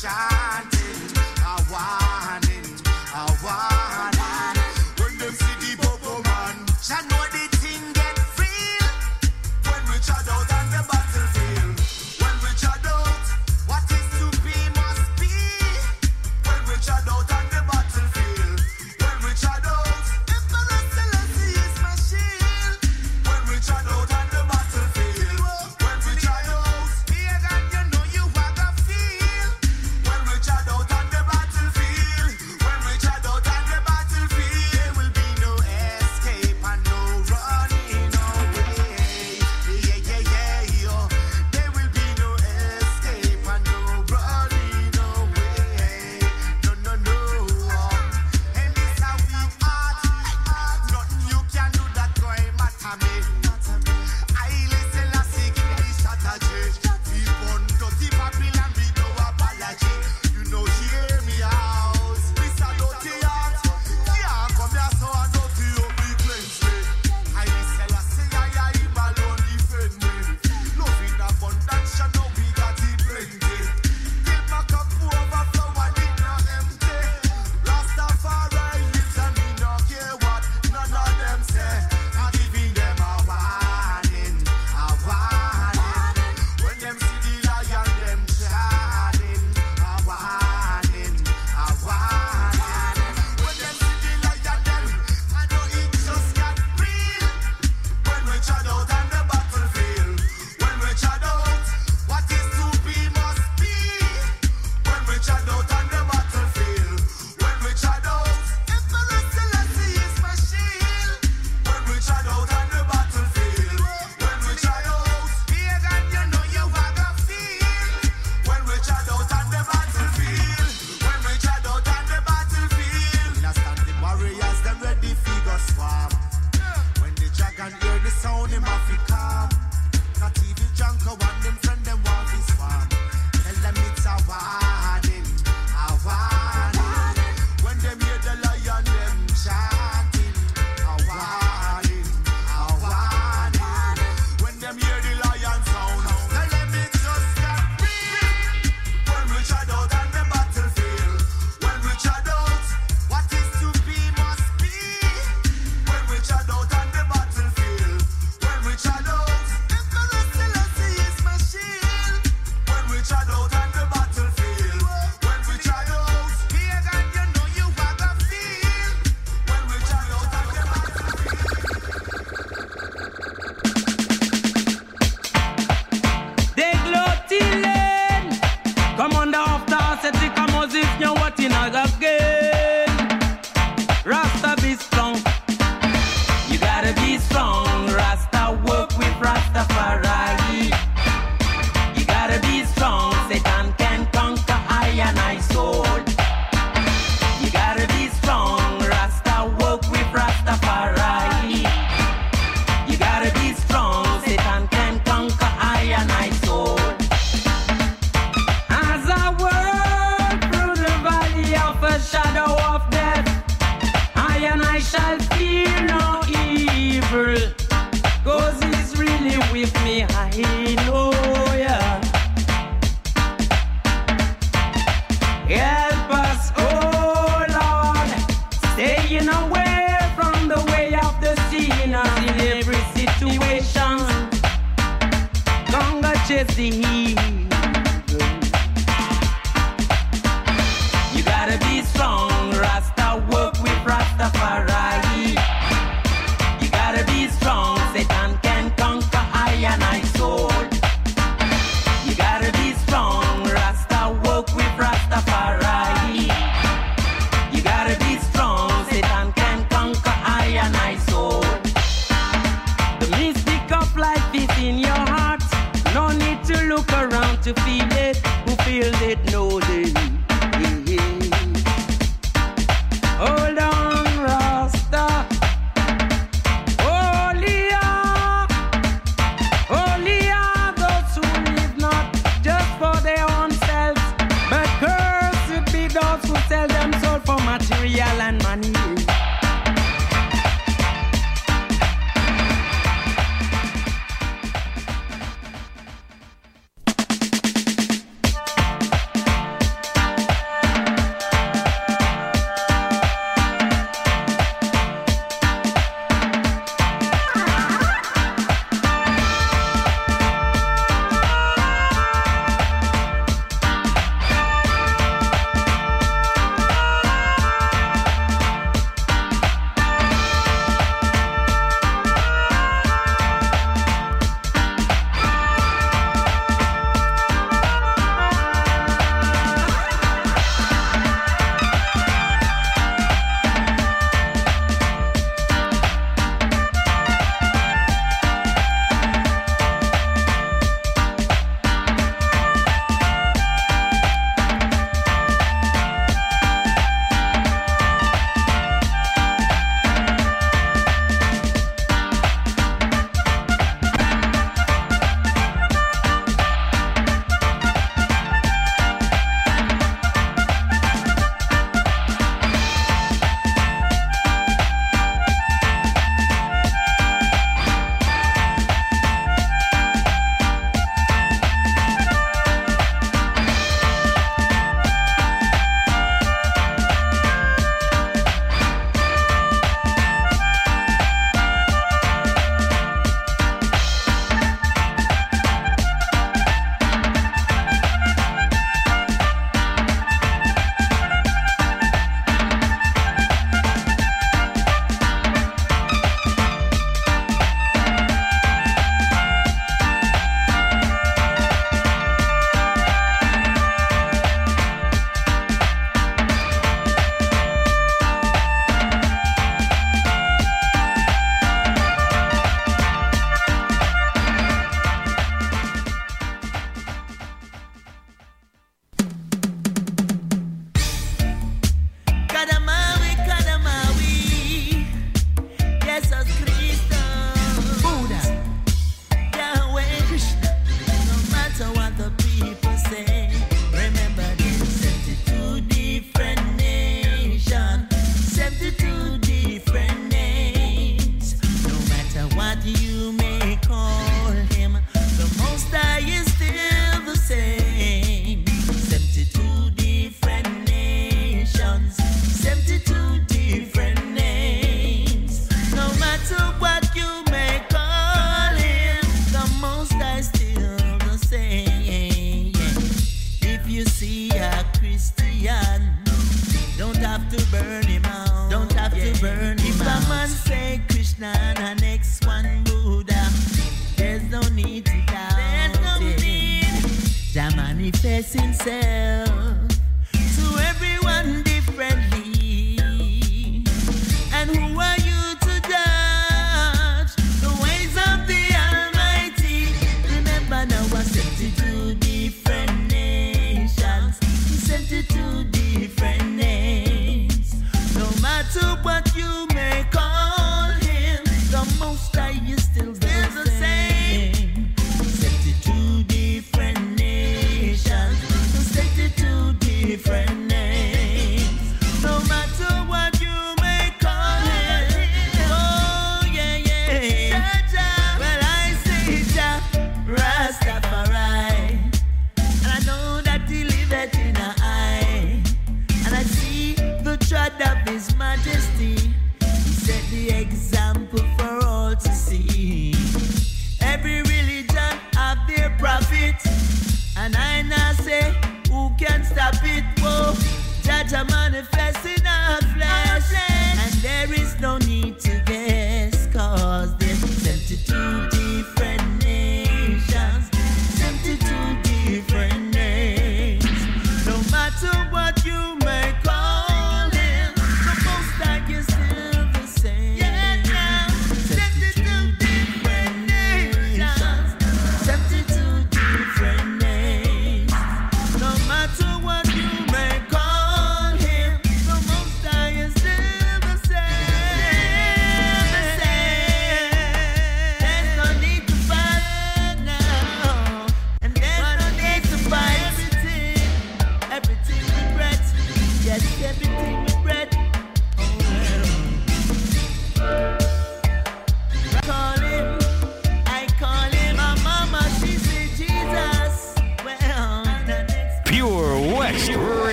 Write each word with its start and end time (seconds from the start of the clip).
shine. 0.00 0.29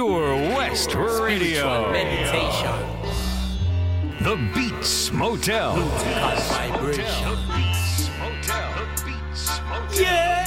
Pure 0.00 0.56
West 0.56 0.94
Radio. 0.94 1.92
Meditation. 1.92 2.72
The 4.22 4.36
Beats 4.54 5.12
Motel. 5.12 5.74
The 5.74 5.82
Beats 7.52 8.08
Motel. 8.18 8.70
Yeah. 9.92 10.46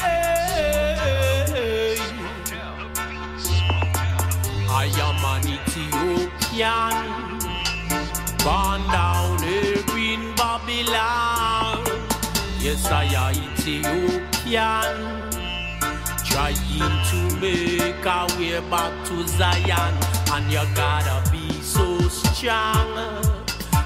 I 4.71 4.85
am 5.05 5.21
an 5.33 5.45
Ethiopian, 5.53 6.95
born 8.43 8.81
down 8.91 9.37
here 9.43 9.85
in 9.95 10.33
Babylon. 10.33 11.85
Yes, 12.59 12.83
I 12.87 13.03
am 13.03 13.35
Ethiopian 13.53 15.12
to 17.09 17.39
make 17.39 18.05
our 18.05 18.27
way 18.37 18.59
back 18.69 18.93
to 19.07 19.27
Zion. 19.27 19.93
And 20.33 20.51
you 20.51 20.63
gotta 20.75 21.29
be 21.31 21.51
so 21.61 21.99
strong. 22.09 23.23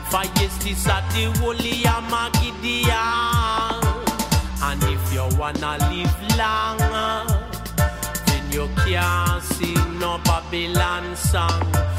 For 0.10 0.24
yes, 0.40 0.58
this 0.64 0.78
is 0.78 0.84
the 0.86 1.34
holy 1.40 1.84
Amagidia. 1.84 3.04
And 4.64 4.84
if 4.84 5.14
you 5.14 5.28
wanna 5.38 5.78
live 5.90 6.18
long, 6.38 6.78
then 8.26 8.44
you 8.52 8.70
can't 8.84 9.44
sing 9.44 10.00
no 10.00 10.20
Babylon 10.24 11.16
song. 11.16 11.97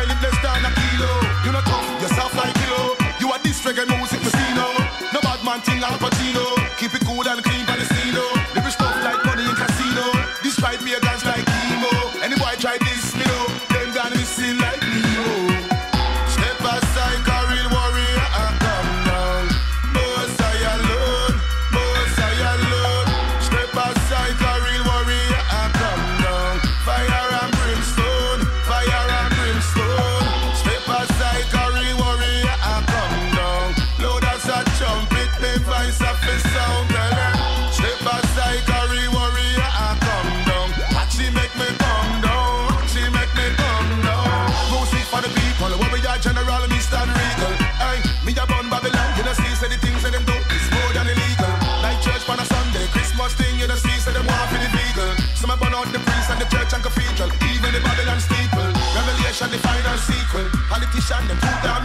mile 0.00 0.16
in 0.16 0.22
less 0.22 0.38
than 0.42 0.64
a 0.64 0.70
kilo. 0.80 1.10
You 1.44 1.52
not 1.52 1.64
tough, 1.64 2.02
yourself 2.02 2.34
like 2.36 2.54
kilo. 2.54 2.96
You 3.20 3.32
are 3.32 3.38
this 3.42 3.60
reggae 3.64 3.86
music, 3.86 4.20
casino. 4.20 4.66
No 5.12 5.20
bad 5.20 5.44
man 5.44 5.60
thing, 5.60 5.82
Al 5.82 5.98
Pacino. 5.98 6.39
secret. 60.00 60.48
Politician, 60.68 61.26
them 61.28 61.38
put 61.38 61.62
down 61.62 61.79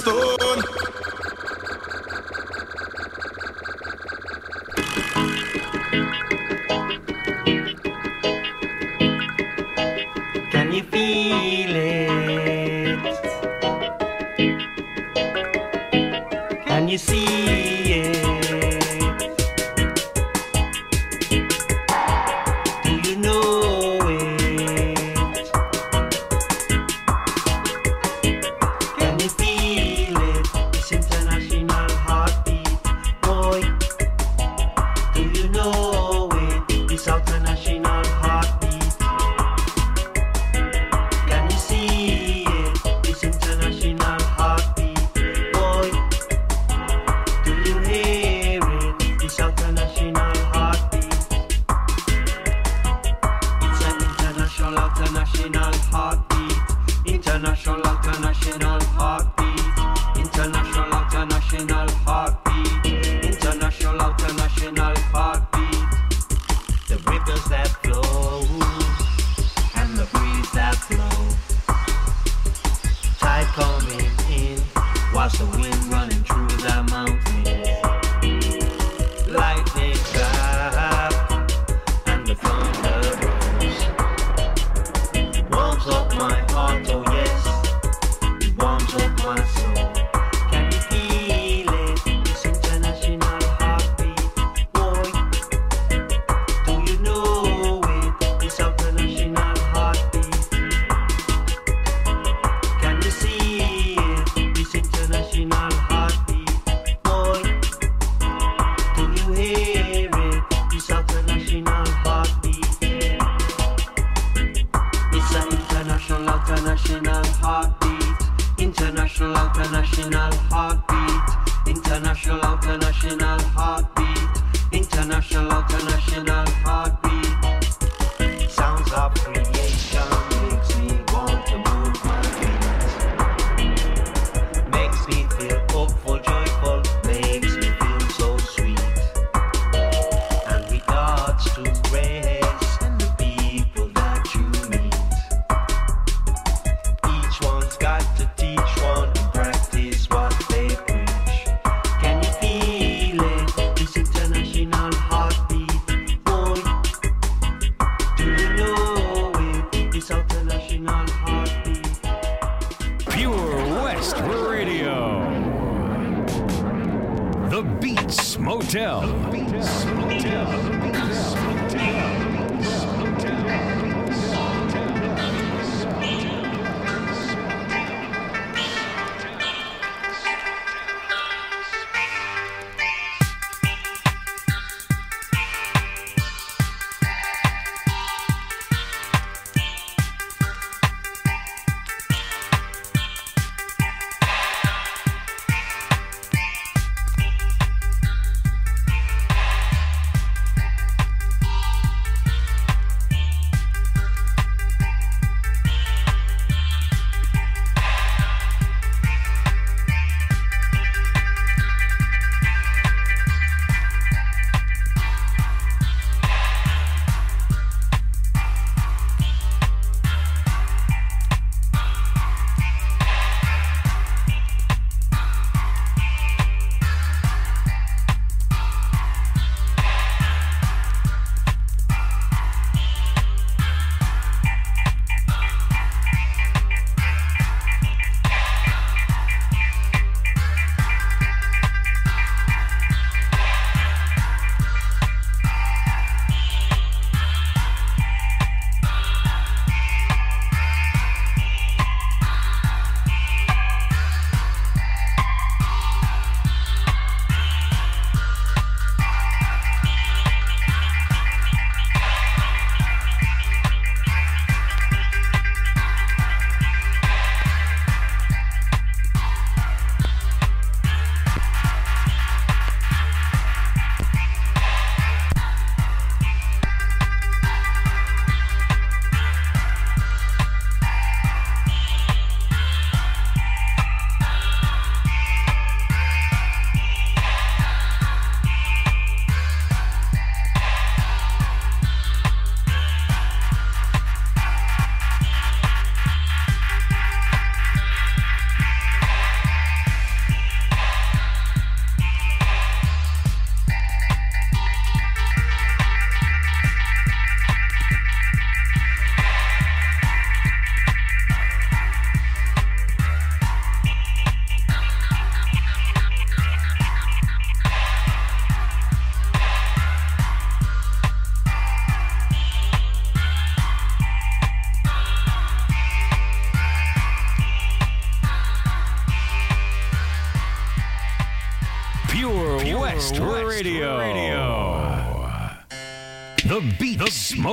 and 0.00 0.41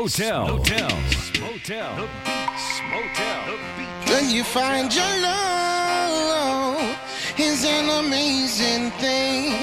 Motel. 0.09 0.57
Motel. 0.57 0.89
Motel. 1.39 1.95
The 1.95 2.09
Beats 2.25 2.81
Motel. 2.89 3.45
The 3.45 3.57
Beats. 3.77 4.09
When 4.11 4.25
you 4.31 4.43
find 4.43 4.91
your 4.91 5.05
love 5.21 6.97
is 7.37 7.63
an 7.63 7.89
amazing 8.03 8.89
thing. 8.97 9.53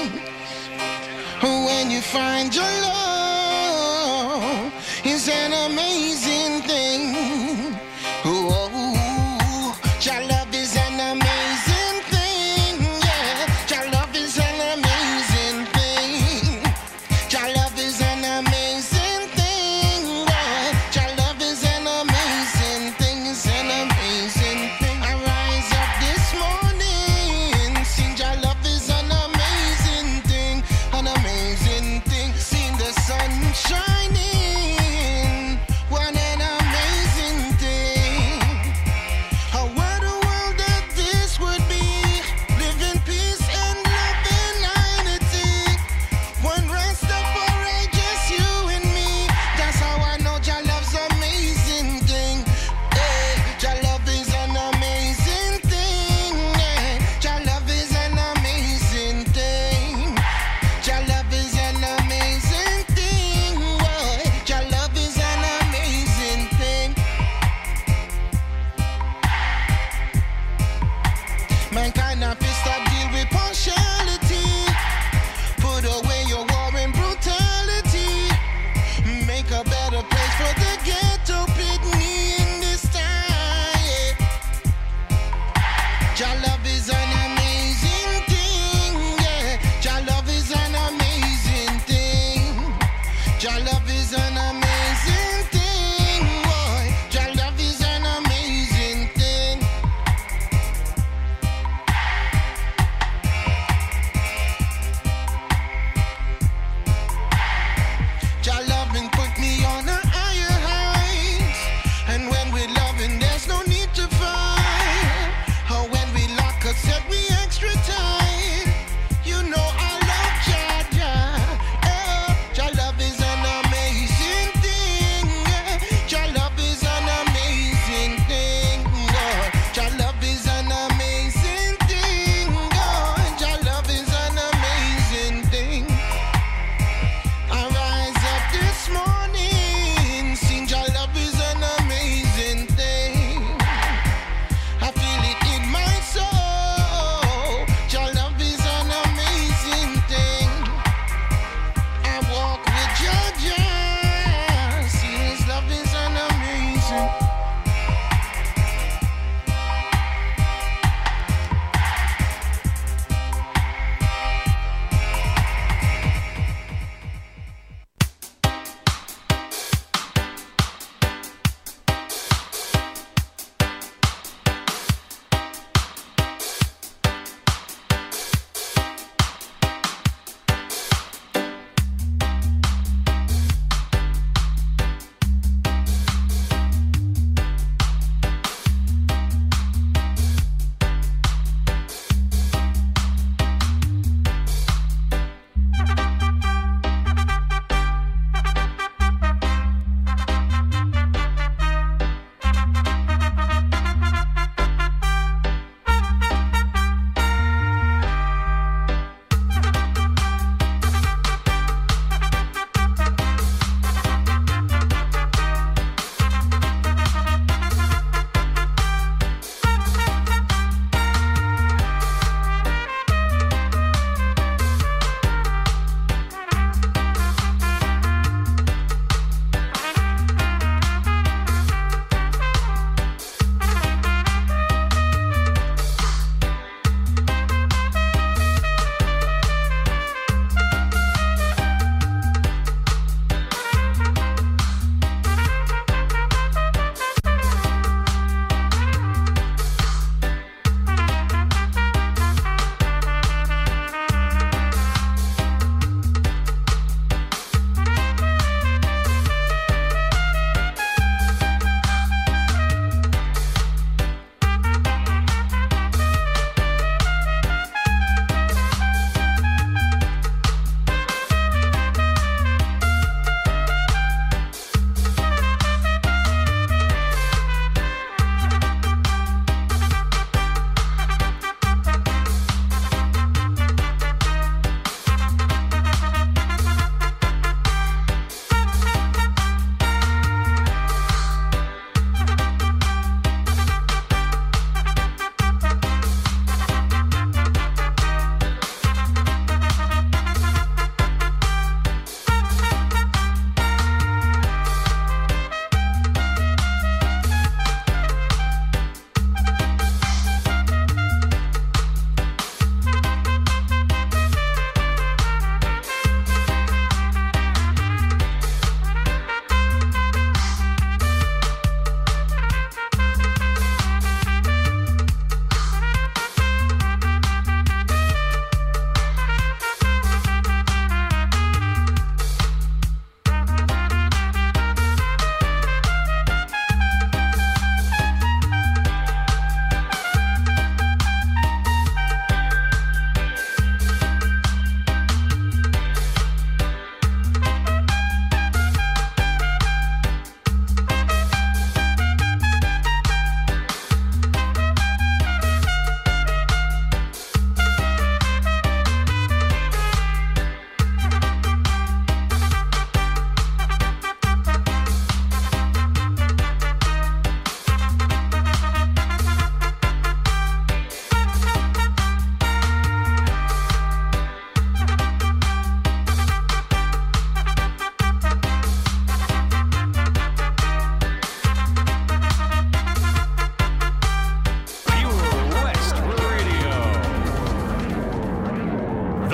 When 1.41 1.91
you 1.91 1.99
find 1.99 2.55
your 2.55 2.63
love 2.63 4.71
is 5.03 5.27
an 5.27 5.51
amazing 5.69 5.96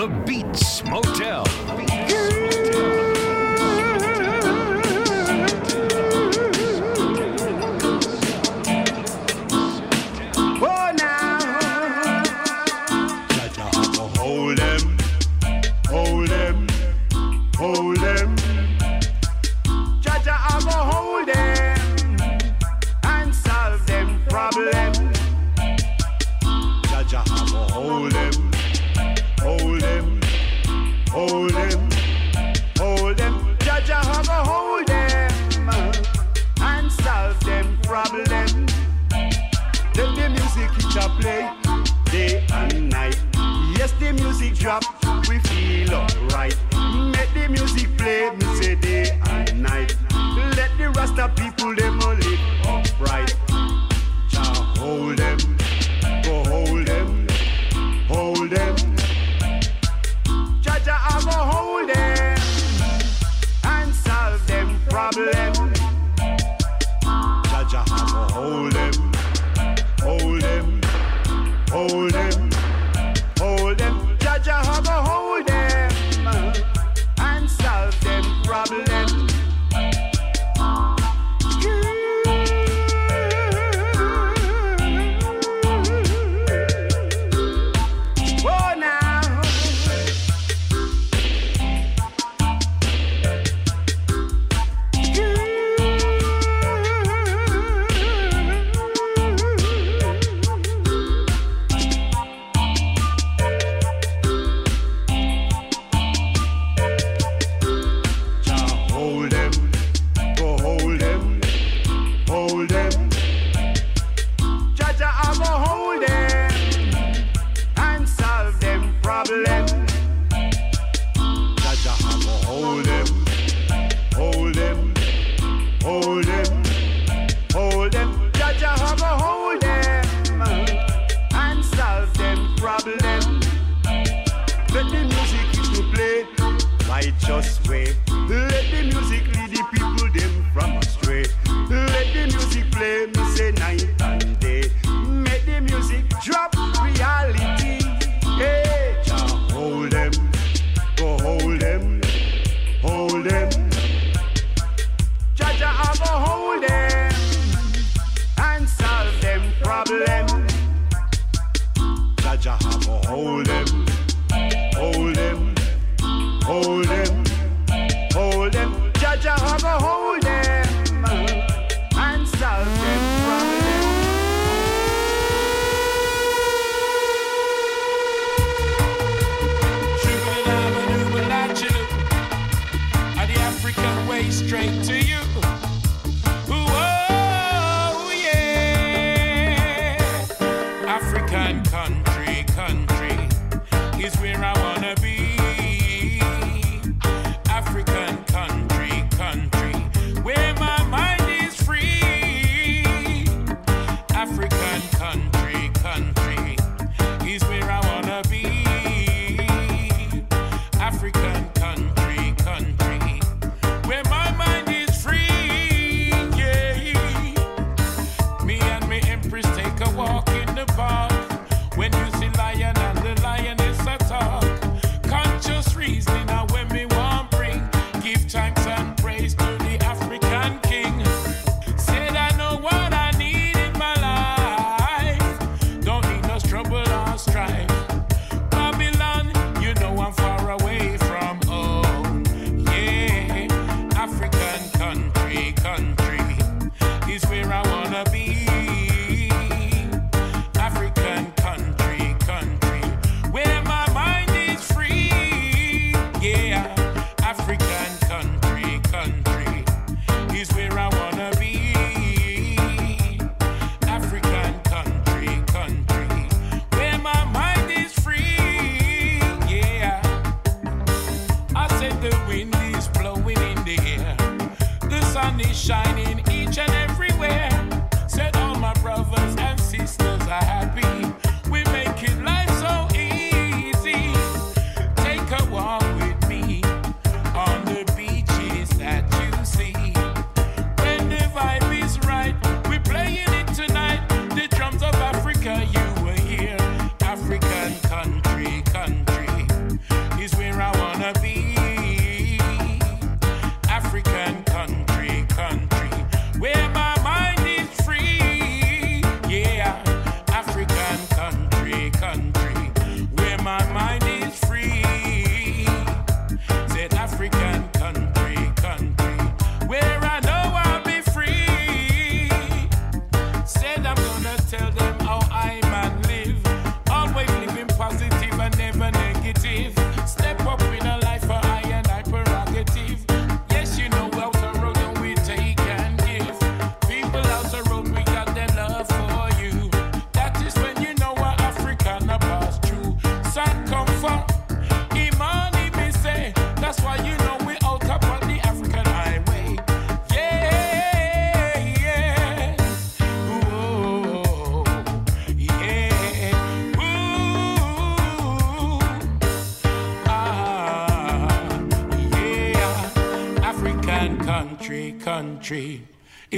The 0.03 0.09
Beats 0.25 0.83
Motel. 0.83 1.42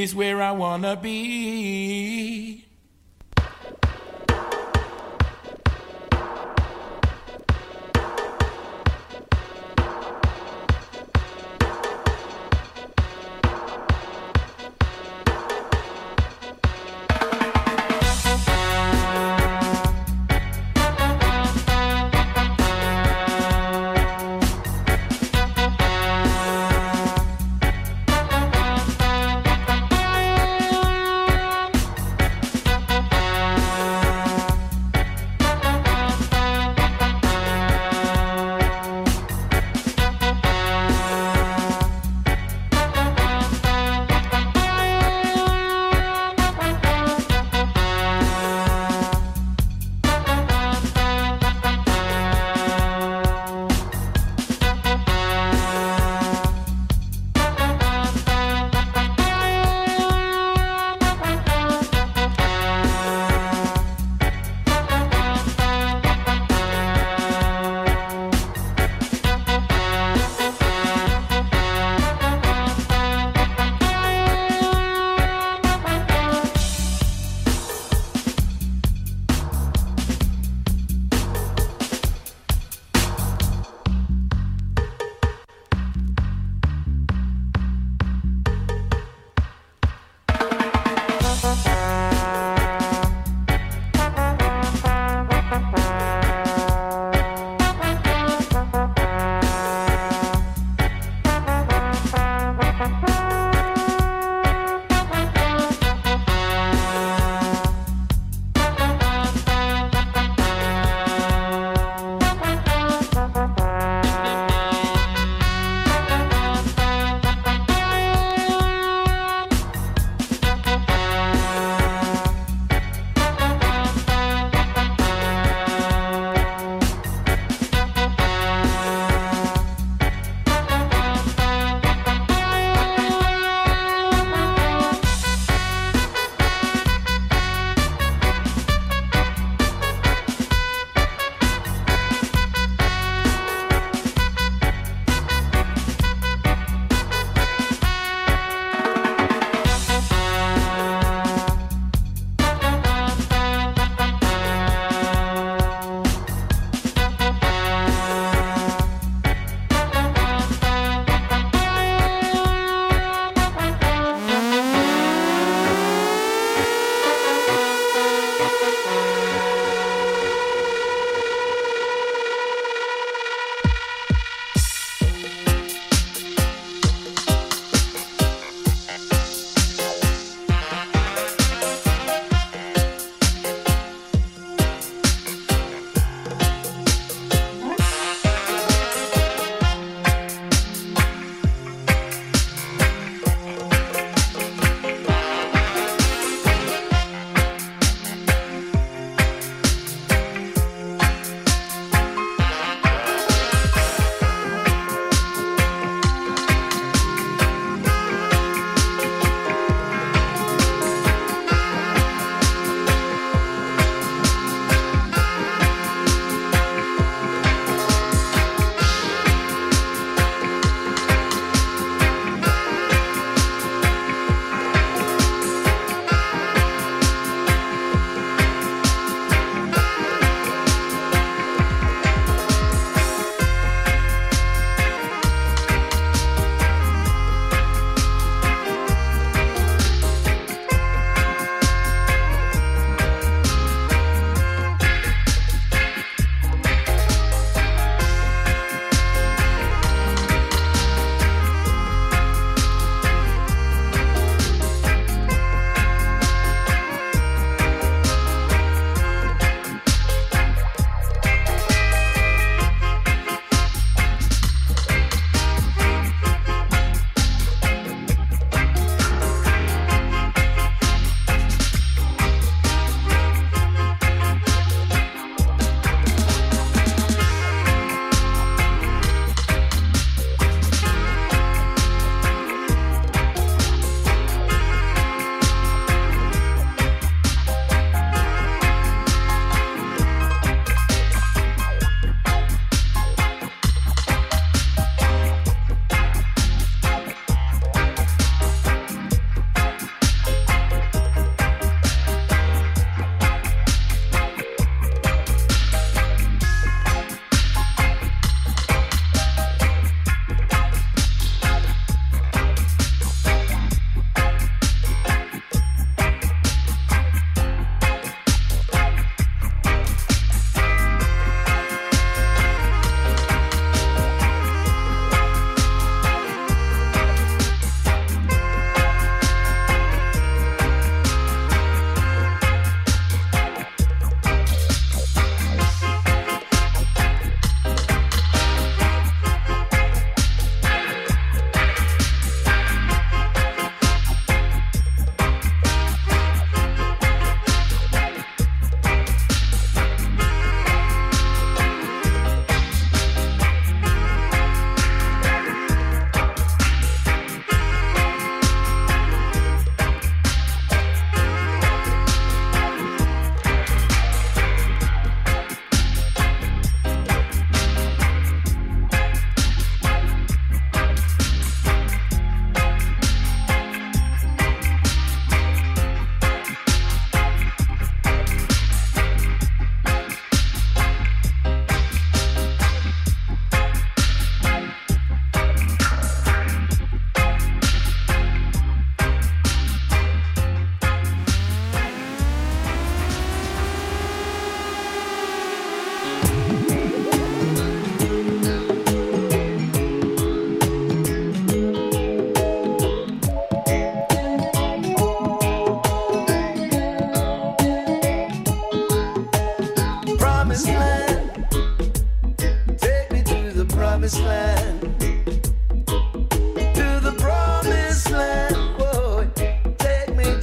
Is 0.06 0.14
where 0.14 0.40
I 0.40 0.52
wanna 0.52 0.96
be. 0.96 1.85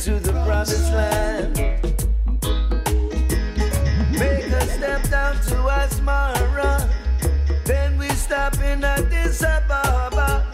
to 0.02 0.18
the 0.18 0.32
promised 0.32 0.92
land. 0.92 1.54
Make 4.10 4.46
a 4.46 4.66
step 4.66 5.08
down 5.08 5.34
to 5.34 5.54
Asmara, 5.78 6.90
then 7.64 7.96
we 7.96 8.08
stop 8.08 8.58
in 8.58 8.82
Addis 8.82 9.44
Ababa. 9.44 10.44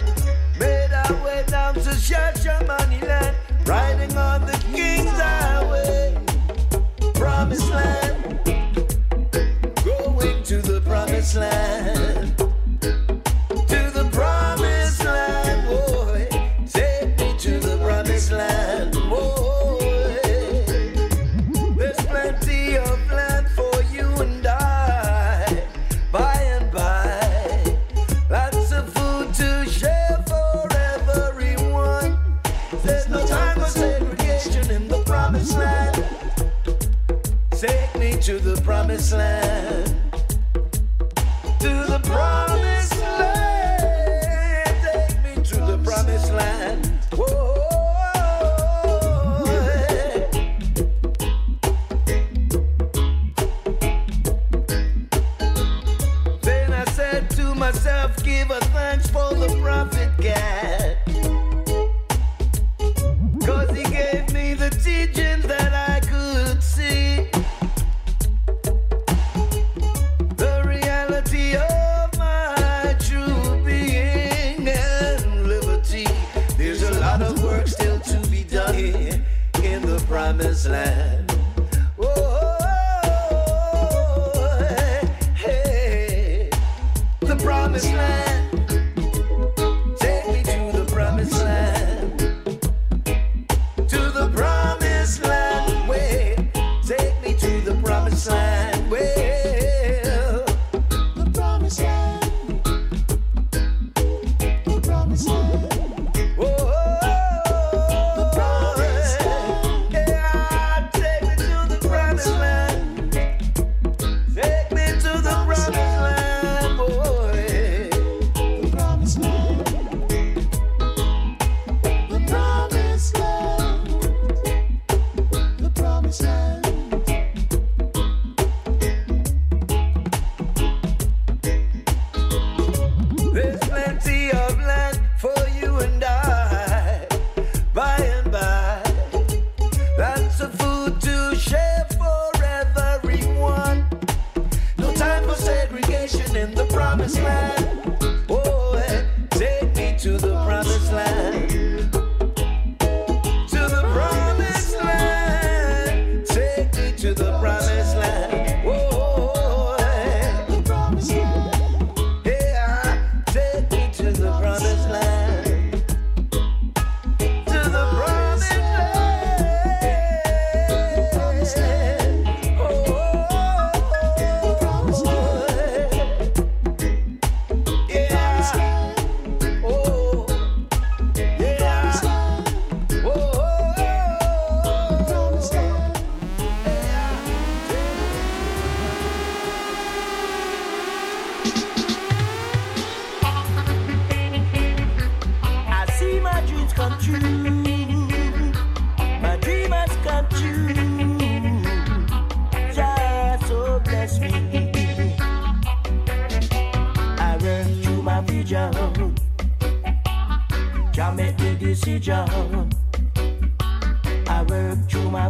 Made 0.61 0.93
our 0.93 1.25
way 1.25 1.45
down 1.47 1.73
to 1.77 1.81
Shashamani 1.81 3.01
land, 3.07 3.37
riding 3.65 4.15
on 4.19 4.45
the 4.45 4.59
King's 4.71 5.09
Highway. 5.13 6.15
Promised 7.15 7.71
land, 7.71 8.41
going 9.83 10.43
to 10.43 10.59
the 10.59 10.83
promised 10.85 11.37
land. 11.37 11.98
wasteland. 39.11 39.38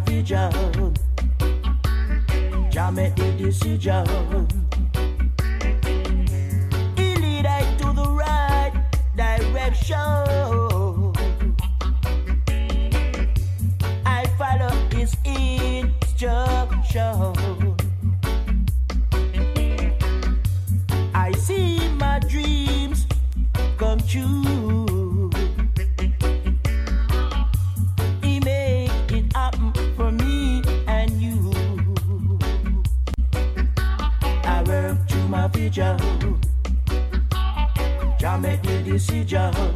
vi 0.07 0.23
ja 0.23 0.51
the 3.17 3.33
decision. 3.37 4.07
He 6.97 7.17
lead 7.17 7.47
I 7.47 7.63
to 7.79 7.93
the 7.93 8.09
right 8.09 8.73
direction 9.17 10.78
job. 39.29 39.68